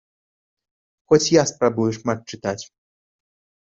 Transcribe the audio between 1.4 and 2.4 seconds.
спрабую шмат